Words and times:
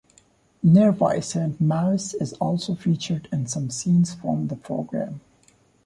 Nearby 0.63 1.19
Saint 1.19 1.61
Mawes 1.61 2.15
is 2.15 2.33
also 2.39 2.73
featured 2.73 3.27
in 3.31 3.45
some 3.45 3.69
scenes 3.69 4.15
from 4.15 4.47
the 4.47 4.55
programme. 4.55 5.21